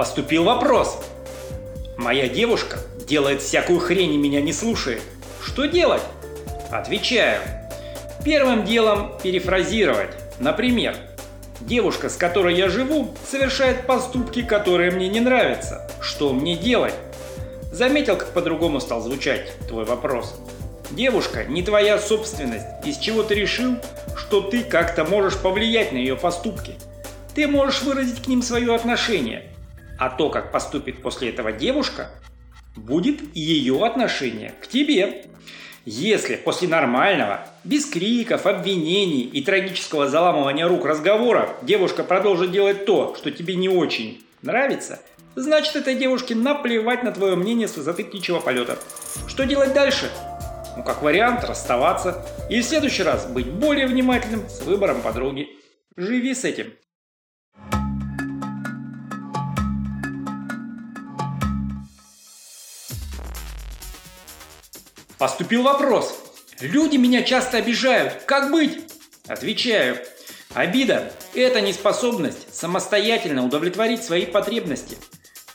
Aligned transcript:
Поступил 0.00 0.44
вопрос. 0.44 0.98
Моя 1.98 2.26
девушка 2.26 2.78
делает 3.06 3.42
всякую 3.42 3.80
хрень 3.80 4.14
и 4.14 4.16
меня 4.16 4.40
не 4.40 4.54
слушает. 4.54 5.02
Что 5.42 5.66
делать? 5.66 6.00
Отвечаю. 6.70 7.59
Первым 8.24 8.64
делом 8.64 9.12
перефразировать. 9.22 10.10
Например, 10.38 10.94
девушка, 11.60 12.10
с 12.10 12.16
которой 12.16 12.54
я 12.54 12.68
живу, 12.68 13.14
совершает 13.26 13.86
поступки, 13.86 14.42
которые 14.42 14.90
мне 14.90 15.08
не 15.08 15.20
нравятся. 15.20 15.90
Что 16.02 16.34
мне 16.34 16.54
делать? 16.54 16.94
Заметил, 17.72 18.16
как 18.16 18.34
по-другому 18.34 18.80
стал 18.80 19.00
звучать 19.00 19.54
твой 19.68 19.86
вопрос. 19.86 20.38
Девушка 20.90 21.44
не 21.44 21.62
твоя 21.62 21.98
собственность, 21.98 22.66
из 22.84 22.98
чего 22.98 23.22
ты 23.22 23.36
решил, 23.36 23.76
что 24.16 24.42
ты 24.42 24.64
как-то 24.64 25.04
можешь 25.04 25.38
повлиять 25.38 25.92
на 25.92 25.96
ее 25.96 26.16
поступки. 26.16 26.74
Ты 27.34 27.46
можешь 27.46 27.82
выразить 27.82 28.22
к 28.22 28.26
ним 28.26 28.42
свое 28.42 28.74
отношение, 28.74 29.46
а 29.98 30.10
то, 30.10 30.28
как 30.28 30.52
поступит 30.52 31.00
после 31.00 31.30
этого 31.30 31.52
девушка, 31.52 32.10
будет 32.76 33.34
ее 33.34 33.82
отношение 33.86 34.52
к 34.60 34.66
тебе. 34.66 35.24
Если 35.92 36.36
после 36.36 36.68
нормального, 36.68 37.48
без 37.64 37.84
криков, 37.84 38.46
обвинений 38.46 39.22
и 39.22 39.42
трагического 39.42 40.08
заламывания 40.08 40.68
рук 40.68 40.84
разговора 40.84 41.56
девушка 41.62 42.04
продолжит 42.04 42.52
делать 42.52 42.84
то, 42.84 43.16
что 43.18 43.32
тебе 43.32 43.56
не 43.56 43.68
очень 43.68 44.24
нравится, 44.40 45.00
значит 45.34 45.74
этой 45.74 45.96
девушке 45.96 46.36
наплевать 46.36 47.02
на 47.02 47.10
твое 47.10 47.34
мнение 47.34 47.66
с 47.66 47.76
высоты 47.76 48.04
птичьего 48.04 48.38
полета. 48.38 48.78
Что 49.26 49.42
делать 49.46 49.74
дальше? 49.74 50.08
Ну, 50.76 50.84
как 50.84 51.02
вариант, 51.02 51.42
расставаться 51.42 52.24
и 52.48 52.60
в 52.60 52.64
следующий 52.64 53.02
раз 53.02 53.26
быть 53.26 53.50
более 53.50 53.88
внимательным 53.88 54.48
с 54.48 54.60
выбором 54.62 55.02
подруги. 55.02 55.48
Живи 55.96 56.36
с 56.36 56.44
этим. 56.44 56.72
Поступил 65.20 65.64
вопрос. 65.64 66.18
Люди 66.60 66.96
меня 66.96 67.22
часто 67.22 67.58
обижают. 67.58 68.22
Как 68.24 68.50
быть? 68.50 68.78
Отвечаю. 69.28 69.98
Обида– 70.54 71.12
это 71.34 71.60
неспособность 71.60 72.54
самостоятельно 72.54 73.44
удовлетворить 73.44 74.02
свои 74.02 74.24
потребности. 74.24 74.96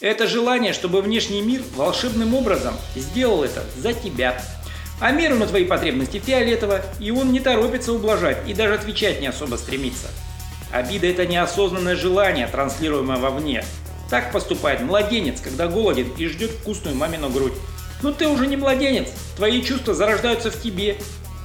Это 0.00 0.26
желание, 0.26 0.72
чтобы 0.72 1.02
внешний 1.02 1.42
мир 1.42 1.60
волшебным 1.76 2.34
образом 2.34 2.74
сделал 2.96 3.44
это 3.44 3.62
за 3.76 3.92
тебя. 3.92 4.40
А 4.98 5.10
миру 5.10 5.34
на 5.34 5.46
твои 5.46 5.66
потребности 5.66 6.20
фиолетово, 6.20 6.80
и 6.98 7.10
он 7.10 7.30
не 7.30 7.40
торопится 7.40 7.92
ублажать 7.92 8.38
и 8.48 8.54
даже 8.54 8.76
отвечать 8.76 9.20
не 9.20 9.26
особо 9.26 9.56
стремится. 9.56 10.08
Обида– 10.72 11.06
это 11.08 11.26
неосознанное 11.26 11.96
желание, 11.96 12.46
транслируемое 12.46 13.18
вовне. 13.18 13.62
Так 14.08 14.32
поступает 14.32 14.80
младенец, 14.80 15.42
когда 15.42 15.68
голоден 15.68 16.10
и 16.16 16.26
ждет 16.28 16.50
вкусную 16.50 16.96
мамину 16.96 17.28
грудь. 17.28 17.52
Но 18.02 18.12
ты 18.12 18.28
уже 18.28 18.46
не 18.46 18.56
младенец, 18.56 19.08
твои 19.36 19.62
чувства 19.62 19.94
зарождаются 19.94 20.50
в 20.50 20.60
тебе, 20.60 20.98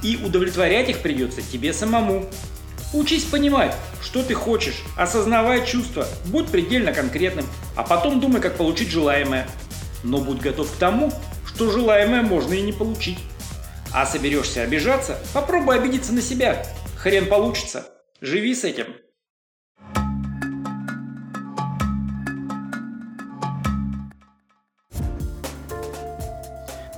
и 0.03 0.17
удовлетворять 0.17 0.89
их 0.89 0.99
придется 0.99 1.41
тебе 1.41 1.73
самому. 1.73 2.29
Учись 2.93 3.23
понимать, 3.23 3.75
что 4.01 4.23
ты 4.23 4.33
хочешь, 4.33 4.83
осознавай 4.95 5.65
чувства, 5.65 6.07
будь 6.25 6.47
предельно 6.47 6.93
конкретным, 6.93 7.45
а 7.75 7.83
потом 7.83 8.19
думай, 8.19 8.41
как 8.41 8.55
получить 8.55 8.89
желаемое. 8.89 9.47
Но 10.03 10.19
будь 10.19 10.39
готов 10.39 10.71
к 10.71 10.77
тому, 10.77 11.11
что 11.45 11.71
желаемое 11.71 12.21
можно 12.21 12.53
и 12.53 12.61
не 12.61 12.71
получить. 12.71 13.19
А 13.91 14.05
соберешься 14.05 14.61
обижаться, 14.61 15.19
попробуй 15.33 15.77
обидеться 15.77 16.13
на 16.13 16.21
себя. 16.21 16.65
Хрен 16.97 17.27
получится. 17.27 17.87
Живи 18.21 18.53
с 18.53 18.63
этим. 18.63 18.87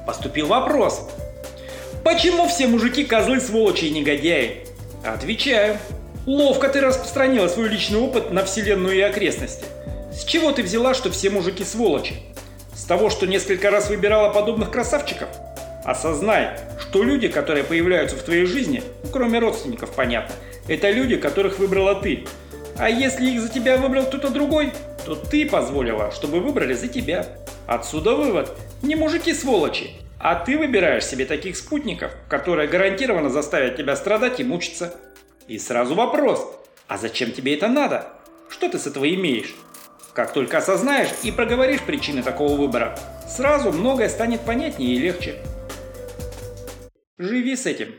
Поступил 0.07 0.47
вопрос. 0.47 1.05
Почему 2.05 2.47
все 2.47 2.67
мужики 2.67 3.03
козлы, 3.03 3.41
сволочи 3.41 3.85
и 3.85 3.89
негодяи? 3.89 4.65
Отвечаю. 5.03 5.77
Ловко 6.25 6.69
ты 6.69 6.79
распространила 6.79 7.49
свой 7.49 7.67
личный 7.67 7.99
опыт 7.99 8.31
на 8.31 8.45
вселенную 8.45 8.95
и 8.95 9.01
окрестности. 9.01 9.65
С 10.13 10.23
чего 10.23 10.53
ты 10.53 10.63
взяла, 10.63 10.93
что 10.93 11.11
все 11.11 11.29
мужики 11.29 11.65
сволочи? 11.65 12.15
С 12.73 12.85
того, 12.85 13.09
что 13.09 13.27
несколько 13.27 13.69
раз 13.69 13.89
выбирала 13.89 14.31
подобных 14.31 14.71
красавчиков? 14.71 15.27
Осознай, 15.83 16.51
что 16.79 17.03
люди, 17.03 17.27
которые 17.27 17.65
появляются 17.65 18.15
в 18.15 18.23
твоей 18.23 18.45
жизни, 18.45 18.83
ну, 19.03 19.09
кроме 19.11 19.39
родственников, 19.39 19.91
понятно, 19.91 20.33
это 20.69 20.89
люди, 20.89 21.17
которых 21.17 21.59
выбрала 21.59 21.95
ты. 21.95 22.25
А 22.77 22.89
если 22.89 23.29
их 23.29 23.41
за 23.41 23.49
тебя 23.49 23.75
выбрал 23.75 24.05
кто-то 24.05 24.29
другой, 24.29 24.71
то 25.05 25.15
ты 25.15 25.45
позволила, 25.49 26.11
чтобы 26.11 26.39
выбрали 26.39 26.73
за 26.75 26.87
тебя. 26.87 27.25
Отсюда 27.67 28.15
вывод. 28.15 28.57
Не 28.81 28.95
мужики 28.95 29.33
сволочи, 29.33 29.91
а 30.19 30.35
ты 30.35 30.57
выбираешь 30.57 31.05
себе 31.05 31.25
таких 31.25 31.57
спутников, 31.57 32.13
которые 32.29 32.69
гарантированно 32.69 33.29
заставят 33.29 33.75
тебя 33.75 33.97
страдать 33.97 34.39
и 34.39 34.45
мучиться. 34.45 34.95
И 35.49 35.59
сразу 35.59 35.93
вопрос, 35.93 36.49
а 36.87 36.97
зачем 36.97 37.33
тебе 37.33 37.55
это 37.55 37.67
надо? 37.67 38.07
Что 38.49 38.69
ты 38.69 38.79
с 38.79 38.87
этого 38.87 39.13
имеешь? 39.13 39.53
Как 40.13 40.31
только 40.33 40.59
осознаешь 40.59 41.09
и 41.23 41.31
проговоришь 41.31 41.81
причины 41.81 42.23
такого 42.23 42.55
выбора, 42.55 42.97
сразу 43.27 43.73
многое 43.73 44.07
станет 44.07 44.41
понятнее 44.41 44.95
и 44.95 44.99
легче. 44.99 45.35
Живи 47.17 47.55
с 47.55 47.65
этим. 47.65 47.95